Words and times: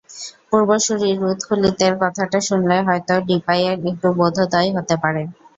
পূর্বসূরি 0.49 1.09
রুদ 1.15 1.39
খুলিতের 1.47 1.93
কথাটা 2.03 2.39
শুনলে 2.47 2.77
হয়তো 2.87 3.13
ডিপাইয়ের 3.27 3.77
একটু 3.91 4.07
বোধোদয় 4.19 4.69
হতে 4.75 4.95
পারে। 5.03 5.21